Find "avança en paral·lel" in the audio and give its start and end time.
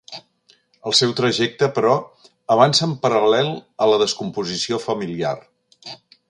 2.55-3.53